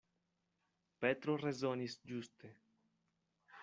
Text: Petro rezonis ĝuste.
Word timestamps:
Petro 1.05 1.37
rezonis 1.43 2.01
ĝuste. 2.13 2.55